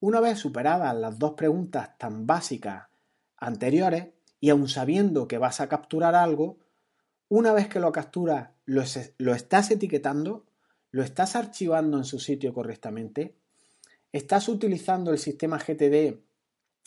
Una 0.00 0.20
vez 0.20 0.38
superadas 0.38 0.96
las 0.96 1.18
dos 1.18 1.34
preguntas 1.34 1.96
tan 1.98 2.26
básicas 2.26 2.88
anteriores, 3.36 4.08
y 4.40 4.48
aun 4.48 4.68
sabiendo 4.68 5.28
que 5.28 5.38
vas 5.38 5.60
a 5.60 5.68
capturar 5.68 6.14
algo, 6.14 6.58
una 7.28 7.52
vez 7.52 7.68
que 7.68 7.78
lo 7.78 7.92
capturas, 7.92 8.50
lo, 8.64 8.82
lo 9.18 9.34
estás 9.34 9.70
etiquetando, 9.70 10.46
lo 10.90 11.02
estás 11.02 11.36
archivando 11.36 11.98
en 11.98 12.04
su 12.04 12.18
sitio 12.18 12.54
correctamente, 12.54 13.36
estás 14.10 14.48
utilizando 14.48 15.12
el 15.12 15.18
sistema 15.18 15.58
GTD 15.58 16.18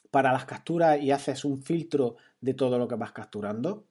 para 0.09 0.33
las 0.33 0.45
capturas 0.45 0.99
y 0.99 1.11
haces 1.11 1.45
un 1.45 1.61
filtro 1.61 2.17
de 2.41 2.53
todo 2.53 2.77
lo 2.77 2.87
que 2.87 2.95
vas 2.95 3.11
capturando. 3.11 3.87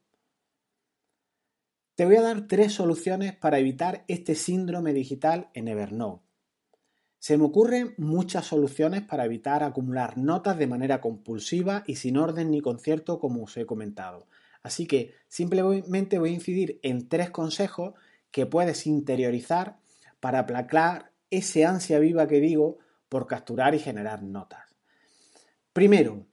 Te 1.95 2.05
voy 2.05 2.17
a 2.17 2.23
dar 2.23 2.47
tres 2.49 2.73
soluciones 2.73 3.37
para 3.37 3.59
evitar 3.59 4.05
este 4.09 4.35
síndrome 4.35 4.93
digital 4.93 5.51
en 5.55 5.69
Evernote. 5.69 6.32
Se 7.23 7.39
me 7.39 7.45
ocurren 7.45 7.95
muchas 7.99 8.47
soluciones 8.47 9.03
para 9.03 9.25
evitar 9.25 9.63
acumular 9.63 10.19
notas 10.19 10.59
de 10.59 10.67
manera 10.67 11.01
compulsiva 11.01 11.85
y 11.87 11.95
sin 11.95 12.17
orden 12.17 12.51
ni 12.51 12.61
concierto 12.61 13.21
como 13.21 13.45
os 13.45 13.57
he 13.57 13.65
comentado. 13.65 14.27
Así 14.65 14.89
que 14.89 15.15
simplemente 15.29 16.19
voy 16.19 16.31
a 16.31 16.33
incidir 16.33 16.81
en 16.83 17.09
tres 17.09 17.31
consejos 17.31 17.95
que 18.33 18.47
puedes 18.47 18.89
interiorizar 18.89 19.79
para 20.19 20.41
aplacar 20.41 21.13
ese 21.31 21.65
ansia 21.65 22.01
viva 22.01 22.27
que 22.27 22.41
digo 22.41 22.79
por 23.09 23.29
capturar 23.29 23.77
y 23.77 23.79
generar 23.79 24.25
notas. 24.25 24.75
Primero, 25.73 26.27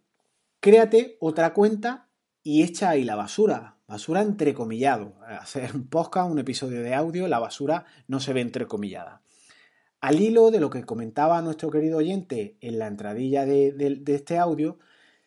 créate 0.60 1.18
otra 1.20 1.54
cuenta 1.54 2.08
y 2.42 2.64
echa 2.64 2.90
ahí 2.90 3.04
la 3.04 3.16
basura. 3.16 3.78
Basura 3.86 4.24
entrecomillado. 4.24 5.14
Hacer 5.40 5.76
un 5.76 5.88
podcast, 5.88 6.32
un 6.32 6.40
episodio 6.40 6.82
de 6.82 6.96
audio, 6.96 7.28
la 7.28 7.38
basura 7.38 7.86
no 8.08 8.20
se 8.20 8.34
ve 8.34 8.42
entrecomillada. 8.42 9.22
Al 10.02 10.22
hilo 10.22 10.50
de 10.50 10.62
lo 10.62 10.70
que 10.70 10.86
comentaba 10.86 11.42
nuestro 11.42 11.70
querido 11.70 11.98
oyente 11.98 12.56
en 12.62 12.80
la 12.80 12.88
entradilla 12.88 13.46
de, 13.46 14.02
este 14.08 14.38
audio, 14.38 14.80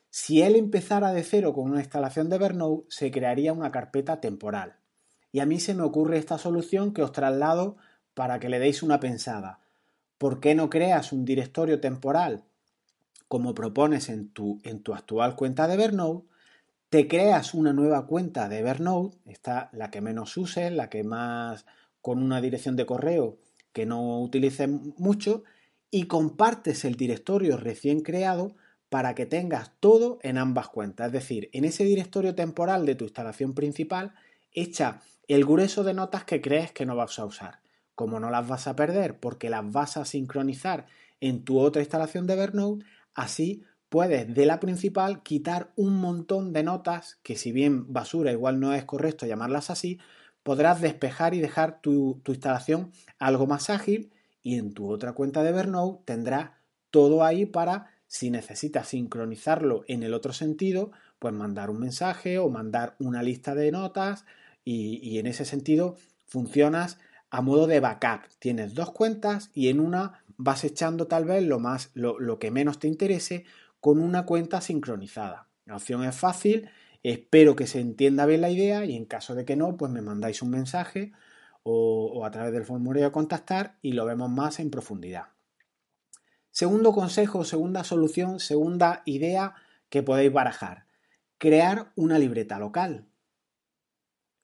si 0.08 0.40
él 0.40 0.56
empezara 0.56 1.12
de 1.12 1.24
cero 1.24 1.52
con 1.52 1.70
una 1.70 1.80
instalación 1.80 2.30
de 2.30 2.36
Evernote, 2.36 2.86
se 2.88 3.10
crearía 3.10 3.52
una 3.52 3.70
carpeta 3.70 4.20
temporal. 4.20 4.76
Y 5.30 5.40
a 5.40 5.46
mí 5.46 5.60
se 5.60 5.74
me 5.74 5.82
ocurre 5.82 6.16
esta 6.16 6.38
solución 6.38 6.94
que 6.94 7.02
os 7.02 7.12
traslado 7.12 7.76
para 8.14 8.38
que 8.38 8.48
le 8.48 8.58
deis 8.58 8.82
una 8.82 8.98
pensada. 8.98 9.60
¿Por 10.16 10.40
qué 10.40 10.54
no 10.54 10.70
creas 10.70 11.12
un 11.12 11.26
directorio 11.26 11.78
temporal 11.78 12.44
como 13.28 13.54
propones 13.54 14.08
en 14.08 14.30
tu, 14.30 14.58
en 14.64 14.82
tu 14.82 14.94
actual 14.94 15.36
cuenta 15.36 15.68
de 15.68 15.74
Evernote? 15.74 16.26
Te 16.88 17.08
creas 17.08 17.52
una 17.52 17.74
nueva 17.74 18.06
cuenta 18.06 18.48
de 18.48 18.60
Evernote, 18.60 19.18
esta 19.26 19.68
la 19.72 19.90
que 19.90 20.00
menos 20.00 20.34
uses, 20.38 20.72
la 20.72 20.88
que 20.88 21.04
más 21.04 21.66
con 22.00 22.22
una 22.22 22.40
dirección 22.40 22.76
de 22.76 22.86
correo 22.86 23.38
que 23.72 23.86
no 23.86 24.20
utilices 24.20 24.68
mucho 24.98 25.44
y 25.90 26.04
compartes 26.04 26.84
el 26.84 26.96
directorio 26.96 27.56
recién 27.56 28.00
creado 28.00 28.54
para 28.88 29.14
que 29.14 29.26
tengas 29.26 29.72
todo 29.80 30.18
en 30.22 30.38
ambas 30.38 30.68
cuentas. 30.68 31.08
Es 31.08 31.12
decir, 31.12 31.48
en 31.52 31.64
ese 31.64 31.84
directorio 31.84 32.34
temporal 32.34 32.84
de 32.84 32.94
tu 32.94 33.04
instalación 33.04 33.54
principal, 33.54 34.14
echa 34.52 35.00
el 35.28 35.44
grueso 35.44 35.84
de 35.84 35.94
notas 35.94 36.24
que 36.24 36.40
crees 36.40 36.72
que 36.72 36.86
no 36.86 36.96
vas 36.96 37.18
a 37.18 37.24
usar. 37.24 37.60
Como 37.94 38.20
no 38.20 38.30
las 38.30 38.46
vas 38.46 38.66
a 38.66 38.76
perder 38.76 39.18
porque 39.18 39.50
las 39.50 39.70
vas 39.70 39.96
a 39.96 40.04
sincronizar 40.04 40.86
en 41.20 41.44
tu 41.44 41.58
otra 41.58 41.82
instalación 41.82 42.26
de 42.26 42.34
Evernote, 42.34 42.84
así 43.14 43.62
puedes 43.88 44.34
de 44.34 44.46
la 44.46 44.58
principal 44.60 45.22
quitar 45.22 45.72
un 45.76 45.96
montón 45.96 46.52
de 46.52 46.62
notas 46.62 47.18
que 47.22 47.36
si 47.36 47.52
bien 47.52 47.92
basura 47.92 48.32
igual 48.32 48.58
no 48.58 48.72
es 48.74 48.84
correcto 48.84 49.26
llamarlas 49.26 49.70
así, 49.70 49.98
podrás 50.42 50.80
despejar 50.80 51.34
y 51.34 51.40
dejar 51.40 51.80
tu, 51.80 52.20
instalación 52.26 52.92
algo 53.18 53.46
más 53.46 53.70
ágil 53.70 54.12
y 54.42 54.58
en 54.58 54.72
tu 54.72 54.90
otra 54.90 55.12
cuenta 55.12 55.42
de 55.42 55.50
Evernote 55.50 56.02
tendrás 56.04 56.50
todo 56.90 57.24
ahí 57.24 57.46
para 57.46 57.90
si 58.06 58.30
necesitas 58.30 58.88
sincronizarlo 58.88 59.84
en 59.88 60.02
el 60.02 60.12
otro 60.12 60.32
sentido, 60.32 60.92
pues 61.18 61.32
mandar 61.32 61.70
un 61.70 61.78
mensaje 61.78 62.38
o 62.38 62.50
mandar 62.50 62.94
una 62.98 63.22
lista 63.22 63.54
de 63.54 63.72
notas 63.72 64.26
y, 64.64 65.18
en 65.18 65.26
ese 65.26 65.44
sentido 65.44 65.96
funcionas 66.26 66.98
a 67.30 67.40
modo 67.40 67.66
de 67.66 67.80
backup. 67.80 68.28
Tienes 68.38 68.74
dos 68.74 68.92
cuentas 68.92 69.50
y 69.54 69.68
en 69.68 69.80
una 69.80 70.22
vas 70.36 70.64
echando 70.64 71.06
tal 71.06 71.24
vez 71.24 71.42
lo, 71.42 71.58
más, 71.58 71.90
lo, 71.94 72.18
lo 72.18 72.38
que 72.38 72.50
menos 72.50 72.78
te 72.78 72.88
interese 72.88 73.44
con 73.80 73.98
una 73.98 74.26
cuenta 74.26 74.60
sincronizada. 74.60 75.48
La 75.64 75.76
opción 75.76 76.04
es 76.04 76.14
fácil 76.14 76.68
Espero 77.02 77.56
que 77.56 77.66
se 77.66 77.80
entienda 77.80 78.26
bien 78.26 78.40
la 78.40 78.50
idea 78.50 78.84
y 78.84 78.96
en 78.96 79.06
caso 79.06 79.34
de 79.34 79.44
que 79.44 79.56
no, 79.56 79.76
pues 79.76 79.90
me 79.90 80.02
mandáis 80.02 80.40
un 80.42 80.50
mensaje 80.50 81.12
o, 81.64 82.24
a 82.24 82.30
través 82.30 82.52
del 82.52 82.64
formulario 82.64 83.04
de 83.04 83.12
contactar 83.12 83.78
y 83.82 83.92
lo 83.92 84.04
vemos 84.04 84.30
más 84.30 84.60
en 84.60 84.70
profundidad. 84.70 85.26
Segundo 86.50 86.92
consejo, 86.92 87.44
segunda 87.44 87.82
solución, 87.82 88.38
segunda 88.38 89.02
idea 89.04 89.54
que 89.88 90.02
podéis 90.02 90.32
barajar. 90.32 90.86
Crear 91.38 91.92
una 91.96 92.18
libreta 92.18 92.58
local. 92.58 93.06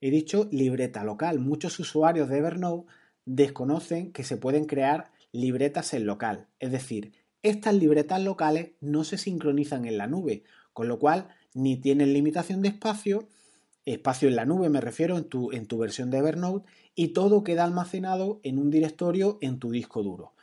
He 0.01 0.11
dicho 0.11 0.49
libreta 0.51 1.05
local. 1.05 1.39
Muchos 1.39 1.79
usuarios 1.79 2.29
de 2.29 2.39
Evernote 2.39 2.91
desconocen 3.25 4.13
que 4.13 4.25
se 4.25 4.37
pueden 4.37 4.65
crear 4.65 5.11
libretas 5.33 5.93
en 5.95 6.07
local. 6.07 6.49
Es 6.59 6.73
decir, 6.73 7.13
estas 7.43 7.75
libretas 7.75 8.23
locales 8.23 8.73
no 8.81 9.05
se 9.05 9.19
sincronizan 9.19 9.85
en 9.85 9.99
la 9.99 10.07
nube, 10.07 10.45
con 10.73 10.89
lo 10.89 10.99
cual 10.99 11.29
ni 11.55 11.77
tienen 11.77 12.13
limitación 12.13 12.63
de 12.63 12.69
espacio, 12.69 13.29
espacio 13.85 14.29
en 14.29 14.37
la 14.37 14.45
nube 14.45 14.69
me 14.69 14.81
refiero 14.81 15.17
en 15.17 15.25
tu, 15.25 15.53
en 15.53 15.67
tu 15.67 15.79
versión 15.79 16.11
de 16.11 16.19
Evernote, 16.19 16.69
y 16.95 17.09
todo 17.09 17.45
queda 17.45 17.65
almacenado 17.65 18.41
en 18.43 18.59
un 18.59 18.71
directorio 18.71 19.39
en 19.41 19.59
tu 19.59 19.71
disco 19.71 20.03
duro. 20.03 20.35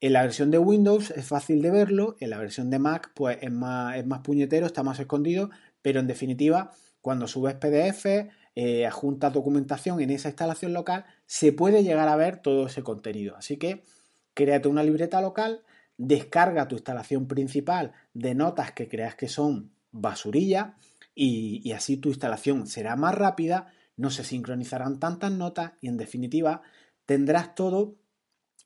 En 0.00 0.12
la 0.12 0.22
versión 0.22 0.50
de 0.50 0.58
Windows 0.58 1.10
es 1.10 1.26
fácil 1.26 1.62
de 1.62 1.70
verlo, 1.70 2.16
en 2.20 2.30
la 2.30 2.38
versión 2.38 2.68
de 2.68 2.78
Mac 2.78 3.12
pues 3.14 3.38
es 3.40 3.50
más, 3.50 3.96
es 3.96 4.06
más 4.06 4.20
puñetero, 4.20 4.66
está 4.66 4.82
más 4.82 5.00
escondido, 5.00 5.50
pero 5.80 6.00
en 6.00 6.06
definitiva, 6.06 6.72
cuando 7.00 7.26
subes 7.26 7.54
PDF, 7.54 8.28
eh, 8.56 8.88
documentación 9.32 10.00
en 10.00 10.10
esa 10.10 10.28
instalación 10.28 10.72
local, 10.72 11.04
se 11.26 11.52
puede 11.52 11.82
llegar 11.82 12.08
a 12.08 12.16
ver 12.16 12.38
todo 12.38 12.66
ese 12.66 12.82
contenido. 12.82 13.36
Así 13.36 13.56
que 13.56 13.84
créate 14.34 14.68
una 14.68 14.82
libreta 14.82 15.20
local, 15.20 15.62
descarga 15.96 16.68
tu 16.68 16.74
instalación 16.74 17.26
principal 17.26 17.92
de 18.12 18.34
notas 18.34 18.72
que 18.72 18.88
creas 18.88 19.14
que 19.14 19.28
son 19.28 19.70
basurilla 19.92 20.76
y, 21.14 21.72
así 21.72 21.96
tu 21.96 22.10
instalación 22.10 22.66
será 22.66 22.96
más 22.96 23.14
rápida, 23.14 23.72
no 23.96 24.10
se 24.10 24.24
sincronizarán 24.24 25.00
tantas 25.00 25.32
notas 25.32 25.72
y 25.80 25.88
en 25.88 25.96
definitiva 25.96 26.62
tendrás 27.06 27.54
todo 27.54 27.96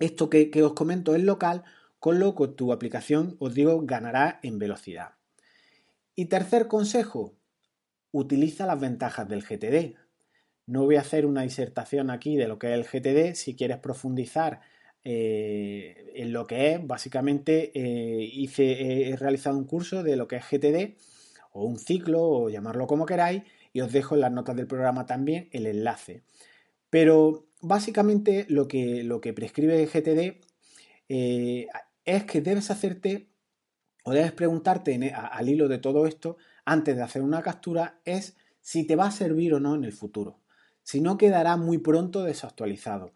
esto 0.01 0.31
que, 0.31 0.51
os 0.63 0.73
comento 0.73 1.15
en 1.15 1.27
local, 1.27 1.63
con 1.99 2.19
lo 2.19 2.35
que 2.35 2.49
tu 2.49 2.73
aplicación, 2.73 3.37
os 3.39 3.55
digo, 3.55 3.83
ganará 3.85 4.41
en 4.43 4.59
velocidad. 4.59 5.15
Y 6.15 6.27
tercer 6.27 6.67
consejo, 6.67 7.35
utiliza 8.11 8.67
las 8.67 8.81
ventajas 8.81 9.29
del 9.29 9.43
GTD. 9.43 9.97
No 10.67 10.85
voy 10.85 10.97
a 10.97 11.01
hacer 11.01 11.27
una 11.27 11.43
disertación 11.43 12.11
aquí 12.11 12.37
de 12.37 12.49
lo 12.49 12.59
que 12.59 12.73
es 12.73 12.75
el 12.75 12.85
GTD. 12.85 13.35
Si 13.35 13.55
quieres 13.55 13.79
profundizar 13.79 14.61
eh, 15.05 16.13
en 16.15 16.33
lo 16.33 16.47
que 16.47 16.73
es, 16.73 16.87
básicamente 16.87 17.73
eh, 17.75 18.23
hice, 18.33 19.11
he 19.11 19.17
realizado 19.17 19.57
un 19.57 19.65
curso 19.65 20.03
de 20.03 20.17
lo 20.17 20.29
que 20.29 20.37
es 20.37 20.45
GTD 20.51 20.97
o 21.53 21.65
un 21.65 21.79
ciclo 21.79 22.23
o 22.23 22.51
llamarlo 22.51 22.87
como 22.87 23.07
queráis 23.07 23.43
y 23.73 23.81
os 23.81 23.93
dejo 23.93 24.15
en 24.15 24.23
las 24.23 24.33
notas 24.33 24.57
del 24.57 24.67
programa 24.67 25.07
también 25.07 25.49
el 25.53 25.67
enlace. 25.67 26.23
Pero 26.91 27.47
básicamente 27.61 28.47
lo 28.49 28.69
que, 28.69 29.05
lo 29.05 29.21
que 29.21 29.33
prescribe 29.33 29.87
GTD 29.87 30.41
eh, 31.09 31.67
es 32.05 32.25
que 32.25 32.41
debes 32.41 32.71
hacerte 32.71 33.31
o 34.05 34.13
debes 34.13 34.33
preguntarte 34.33 34.95
e, 34.95 35.13
al 35.13 35.49
hilo 35.49 35.69
de 35.69 35.79
todo 35.79 36.07
esto 36.07 36.37
antes 36.65 36.97
de 36.97 37.03
hacer 37.03 37.23
una 37.23 37.43
captura 37.43 38.01
es 38.05 38.37
si 38.61 38.87
te 38.87 38.97
va 38.97 39.07
a 39.07 39.11
servir 39.11 39.55
o 39.55 39.61
no 39.61 39.75
en 39.75 39.85
el 39.85 39.93
futuro. 39.93 40.41
Si 40.83 41.01
no 41.01 41.19
quedará 41.19 41.57
muy 41.57 41.79
pronto 41.79 42.25
desactualizado. 42.25 43.13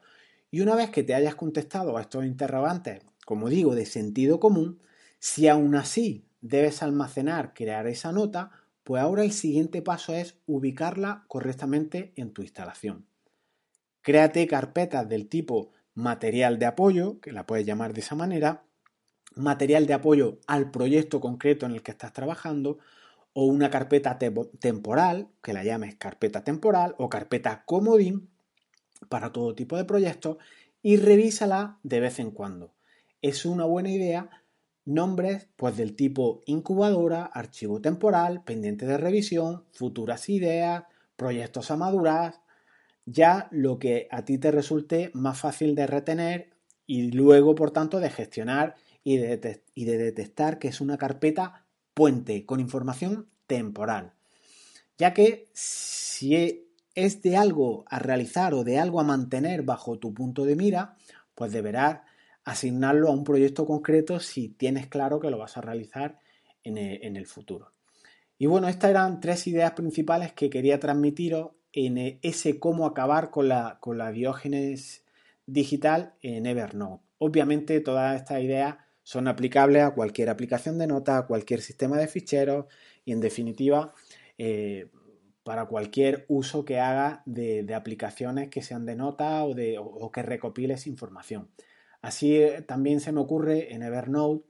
Y 0.54 0.60
una 0.60 0.76
vez 0.76 0.90
que 0.90 1.02
te 1.02 1.16
hayas 1.16 1.34
contestado 1.34 1.96
a 1.96 2.00
estos 2.00 2.24
interrogantes, 2.24 3.02
como 3.26 3.48
digo, 3.48 3.74
de 3.74 3.86
sentido 3.86 4.38
común, 4.38 4.80
si 5.18 5.48
aún 5.48 5.74
así 5.74 6.28
debes 6.42 6.80
almacenar, 6.80 7.54
crear 7.54 7.88
esa 7.88 8.12
nota, 8.12 8.52
pues 8.84 9.02
ahora 9.02 9.24
el 9.24 9.32
siguiente 9.32 9.82
paso 9.82 10.14
es 10.14 10.36
ubicarla 10.46 11.24
correctamente 11.26 12.12
en 12.14 12.32
tu 12.32 12.42
instalación. 12.42 13.04
Créate 14.00 14.46
carpetas 14.46 15.08
del 15.08 15.28
tipo 15.28 15.72
material 15.92 16.60
de 16.60 16.66
apoyo, 16.66 17.18
que 17.18 17.32
la 17.32 17.46
puedes 17.46 17.66
llamar 17.66 17.92
de 17.92 18.02
esa 18.02 18.14
manera, 18.14 18.62
material 19.34 19.88
de 19.88 19.94
apoyo 19.94 20.38
al 20.46 20.70
proyecto 20.70 21.18
concreto 21.18 21.66
en 21.66 21.72
el 21.72 21.82
que 21.82 21.90
estás 21.90 22.12
trabajando, 22.12 22.78
o 23.32 23.46
una 23.46 23.70
carpeta 23.70 24.20
temporal, 24.60 25.26
que 25.42 25.52
la 25.52 25.64
llames 25.64 25.96
carpeta 25.96 26.44
temporal 26.44 26.94
o 26.98 27.08
carpeta 27.08 27.64
comodín 27.64 28.30
para 29.08 29.32
todo 29.32 29.54
tipo 29.54 29.76
de 29.76 29.84
proyectos, 29.84 30.38
y 30.82 30.96
revísala 30.96 31.78
de 31.82 32.00
vez 32.00 32.18
en 32.18 32.30
cuando. 32.30 32.74
Es 33.22 33.46
una 33.46 33.64
buena 33.64 33.90
idea 33.90 34.30
nombres 34.84 35.48
pues 35.56 35.76
del 35.76 35.96
tipo 35.96 36.42
incubadora, 36.46 37.24
archivo 37.24 37.80
temporal, 37.80 38.42
pendiente 38.44 38.86
de 38.86 38.98
revisión, 38.98 39.64
futuras 39.72 40.28
ideas, 40.28 40.84
proyectos 41.16 41.70
a 41.70 41.76
madurar, 41.76 42.42
ya 43.06 43.48
lo 43.50 43.78
que 43.78 44.08
a 44.10 44.24
ti 44.24 44.38
te 44.38 44.50
resulte 44.50 45.10
más 45.14 45.40
fácil 45.40 45.74
de 45.74 45.86
retener 45.86 46.50
y 46.86 47.12
luego 47.12 47.54
por 47.54 47.70
tanto 47.70 48.00
de 48.00 48.10
gestionar 48.10 48.74
y 49.02 49.16
de, 49.16 49.62
y 49.74 49.84
de 49.84 49.98
detectar 49.98 50.58
que 50.58 50.68
es 50.68 50.80
una 50.80 50.98
carpeta 50.98 51.66
puente 51.94 52.44
con 52.44 52.60
información 52.60 53.28
temporal. 53.46 54.12
Ya 54.98 55.12
que 55.12 55.48
si 55.52 56.66
es 56.94 57.22
de 57.22 57.36
algo 57.36 57.84
a 57.88 57.98
realizar 57.98 58.54
o 58.54 58.64
de 58.64 58.78
algo 58.78 59.00
a 59.00 59.04
mantener 59.04 59.62
bajo 59.62 59.98
tu 59.98 60.14
punto 60.14 60.44
de 60.44 60.56
mira, 60.56 60.96
pues 61.34 61.52
deberás 61.52 62.00
asignarlo 62.44 63.08
a 63.08 63.12
un 63.12 63.24
proyecto 63.24 63.66
concreto 63.66 64.20
si 64.20 64.48
tienes 64.48 64.86
claro 64.86 65.18
que 65.18 65.30
lo 65.30 65.38
vas 65.38 65.56
a 65.56 65.60
realizar 65.60 66.18
en 66.62 66.76
el, 66.78 67.26
futuro. 67.26 67.72
Y 68.38 68.46
bueno, 68.46 68.68
estas 68.68 68.90
eran 68.90 69.20
tres 69.20 69.46
ideas 69.46 69.72
principales 69.72 70.32
que 70.32 70.48
quería 70.48 70.80
transmitiros 70.80 71.50
en 71.72 72.18
ese 72.22 72.58
cómo 72.58 72.86
acabar 72.86 73.30
con 73.30 73.48
la, 73.48 73.78
con 73.80 73.98
la 73.98 74.12
diógenes 74.12 75.04
digital 75.46 76.14
en 76.22 76.46
Evernote. 76.46 77.04
Obviamente 77.18 77.80
todas 77.80 78.16
estas 78.16 78.42
ideas 78.42 78.76
son 79.02 79.28
aplicables 79.28 79.82
a 79.82 79.90
cualquier 79.90 80.30
aplicación 80.30 80.78
de 80.78 80.86
nota, 80.86 81.18
a 81.18 81.26
cualquier 81.26 81.60
sistema 81.60 81.98
de 81.98 82.08
ficheros 82.08 82.66
y 83.04 83.12
en 83.12 83.20
definitiva 83.20 83.92
eh, 84.38 84.88
para 85.44 85.66
cualquier 85.66 86.24
uso 86.28 86.64
que 86.64 86.80
haga 86.80 87.22
de, 87.26 87.72
aplicaciones 87.74 88.48
que 88.48 88.62
sean 88.62 88.86
de 88.86 88.96
nota 88.96 89.44
o, 89.44 89.54
de, 89.54 89.78
o 89.78 90.10
que 90.10 90.22
recopiles 90.22 90.86
información. 90.86 91.48
Así 92.02 92.36
eh, 92.36 92.62
también 92.62 93.00
se 93.00 93.12
me 93.12 93.20
ocurre 93.20 93.72
en 93.72 93.82
Evernote, 93.82 94.44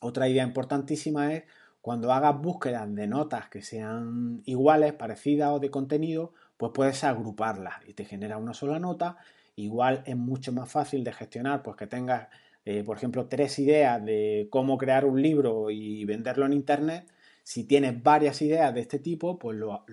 otra 0.00 0.28
idea 0.28 0.44
importantísima 0.44 1.32
es 1.32 1.44
cuando 1.80 2.12
hagas 2.12 2.38
búsquedas 2.38 2.94
de 2.94 3.06
notas 3.06 3.48
que 3.48 3.62
sean 3.62 4.42
iguales, 4.44 4.92
parecidas 4.92 5.50
o 5.50 5.60
de 5.60 5.70
contenido, 5.70 6.32
pues 6.56 6.72
puedes 6.74 7.04
agruparlas 7.04 7.76
y 7.86 7.94
te 7.94 8.04
genera 8.04 8.36
una 8.36 8.54
sola 8.54 8.78
nota. 8.78 9.16
Igual 9.56 10.02
es 10.06 10.16
mucho 10.16 10.52
más 10.52 10.70
fácil 10.70 11.04
de 11.04 11.12
gestionar, 11.12 11.62
pues 11.62 11.76
que 11.76 11.86
tengas, 11.86 12.28
eh, 12.64 12.84
por 12.84 12.96
ejemplo, 12.96 13.28
tres 13.28 13.58
ideas 13.58 14.04
de 14.04 14.48
cómo 14.50 14.76
crear 14.78 15.04
un 15.04 15.22
libro 15.22 15.70
y 15.70 16.04
venderlo 16.04 16.44
en 16.46 16.52
Internet. 16.52 17.06
Si 17.44 17.64
tienes 17.64 18.02
varias 18.02 18.42
ideas 18.42 18.74
de 18.74 18.80
este 18.80 18.98
tipo, 18.98 19.38
pues 19.38 19.56
lo 19.56 19.84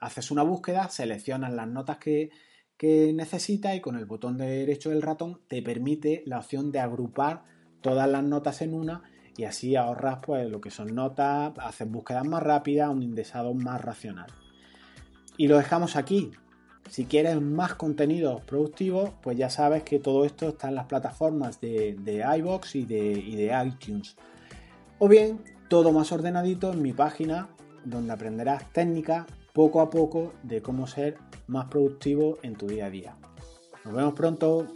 haces 0.00 0.30
una 0.30 0.42
búsqueda, 0.42 0.90
seleccionas 0.90 1.54
las 1.54 1.68
notas 1.68 1.96
que, 1.96 2.30
que 2.76 3.12
necesitas 3.12 3.74
y 3.76 3.80
con 3.80 3.96
el 3.96 4.06
botón 4.06 4.36
derecho 4.36 4.90
del 4.90 5.02
ratón 5.02 5.40
te 5.48 5.62
permite 5.62 6.22
la 6.26 6.38
opción 6.38 6.72
de 6.72 6.80
agrupar 6.80 7.44
todas 7.80 8.08
las 8.08 8.24
notas 8.24 8.62
en 8.62 8.74
una 8.74 9.02
y 9.36 9.44
así 9.44 9.76
ahorras 9.76 10.18
pues 10.22 10.48
lo 10.48 10.60
que 10.60 10.70
son 10.70 10.94
notas, 10.94 11.52
haces 11.58 11.90
búsquedas 11.90 12.26
más 12.26 12.42
rápidas, 12.42 12.90
un 12.90 13.02
indexado 13.02 13.54
más 13.54 13.80
racional. 13.80 14.30
Y 15.36 15.48
lo 15.48 15.56
dejamos 15.56 15.96
aquí. 15.96 16.30
Si 16.88 17.06
quieres 17.06 17.40
más 17.40 17.74
contenidos 17.74 18.42
productivos, 18.42 19.10
pues 19.22 19.38
ya 19.38 19.48
sabes 19.48 19.84
que 19.84 19.98
todo 19.98 20.24
esto 20.24 20.48
está 20.48 20.68
en 20.68 20.74
las 20.74 20.86
plataformas 20.86 21.60
de, 21.60 21.96
de 21.98 22.22
iBox 22.38 22.76
y 22.76 22.84
de, 22.84 23.12
y 23.12 23.36
de 23.36 23.52
iTunes. 23.66 24.16
O 24.98 25.08
bien, 25.08 25.40
todo 25.74 25.90
más 25.90 26.12
ordenadito 26.12 26.72
en 26.72 26.82
mi 26.82 26.92
página, 26.92 27.48
donde 27.84 28.12
aprenderás 28.12 28.72
técnicas 28.72 29.26
poco 29.52 29.80
a 29.80 29.90
poco 29.90 30.32
de 30.44 30.62
cómo 30.62 30.86
ser 30.86 31.18
más 31.48 31.66
productivo 31.66 32.38
en 32.42 32.54
tu 32.54 32.68
día 32.68 32.86
a 32.86 32.90
día. 32.90 33.18
Nos 33.84 33.92
vemos 33.92 34.14
pronto. 34.14 34.72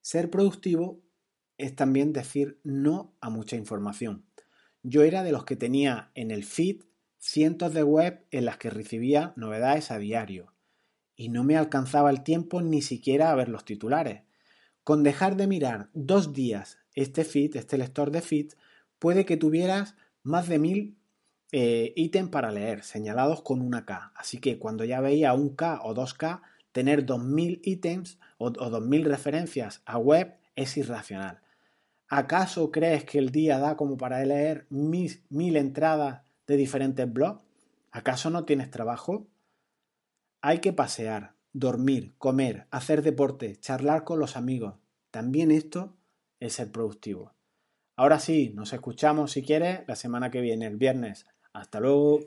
Ser 0.00 0.28
productivo 0.28 1.04
es 1.56 1.76
también 1.76 2.12
decir 2.12 2.60
no 2.64 3.16
a 3.20 3.30
mucha 3.30 3.54
información. 3.54 4.26
Yo 4.82 5.04
era 5.04 5.22
de 5.22 5.30
los 5.30 5.44
que 5.44 5.54
tenía 5.54 6.10
en 6.16 6.32
el 6.32 6.42
feed 6.42 6.82
cientos 7.16 7.72
de 7.74 7.84
web 7.84 8.26
en 8.32 8.44
las 8.44 8.56
que 8.56 8.70
recibía 8.70 9.34
novedades 9.36 9.92
a 9.92 9.98
diario 9.98 10.52
y 11.14 11.28
no 11.28 11.44
me 11.44 11.56
alcanzaba 11.56 12.10
el 12.10 12.24
tiempo 12.24 12.60
ni 12.60 12.82
siquiera 12.82 13.30
a 13.30 13.36
ver 13.36 13.48
los 13.48 13.64
titulares. 13.64 14.24
Con 14.84 15.02
dejar 15.02 15.36
de 15.36 15.46
mirar 15.46 15.88
dos 15.94 16.34
días 16.34 16.78
este 16.94 17.24
feed, 17.24 17.56
este 17.56 17.78
lector 17.78 18.10
de 18.10 18.20
feed, 18.20 18.52
puede 18.98 19.24
que 19.24 19.38
tuvieras 19.38 19.96
más 20.22 20.46
de 20.48 20.58
mil 20.58 20.98
eh, 21.52 21.92
ítems 21.96 22.30
para 22.30 22.52
leer, 22.52 22.82
señalados 22.82 23.42
con 23.42 23.62
una 23.62 23.86
K. 23.86 24.12
Así 24.14 24.38
que 24.38 24.58
cuando 24.58 24.84
ya 24.84 25.00
veía 25.00 25.32
un 25.32 25.56
K 25.56 25.80
o 25.82 25.94
dos 25.94 26.12
K, 26.14 26.42
tener 26.72 27.06
2000 27.06 27.60
ítems 27.64 28.18
o, 28.38 28.46
o 28.46 28.70
2000 28.70 29.04
referencias 29.04 29.82
a 29.86 29.96
web 29.96 30.34
es 30.54 30.76
irracional. 30.76 31.40
¿Acaso 32.08 32.70
crees 32.70 33.04
que 33.04 33.18
el 33.18 33.30
día 33.30 33.58
da 33.58 33.76
como 33.76 33.96
para 33.96 34.22
leer 34.24 34.66
mil, 34.68 35.22
mil 35.30 35.56
entradas 35.56 36.22
de 36.46 36.56
diferentes 36.56 37.10
blogs? 37.10 37.40
¿Acaso 37.90 38.28
no 38.28 38.44
tienes 38.44 38.70
trabajo? 38.70 39.26
Hay 40.42 40.58
que 40.58 40.72
pasear, 40.72 41.34
dormir, 41.54 42.14
comer, 42.18 42.66
hacer 42.70 43.00
deporte, 43.00 43.56
charlar 43.56 44.04
con 44.04 44.18
los 44.18 44.36
amigos. 44.36 44.74
También 45.10 45.50
esto 45.50 45.96
es 46.40 46.52
ser 46.52 46.70
productivo. 46.70 47.32
Ahora 47.96 48.18
sí, 48.18 48.52
nos 48.54 48.72
escuchamos 48.72 49.30
si 49.32 49.42
quieres 49.42 49.80
la 49.86 49.96
semana 49.96 50.30
que 50.30 50.40
viene, 50.40 50.66
el 50.66 50.76
viernes. 50.76 51.26
Hasta 51.52 51.80
luego. 51.80 52.20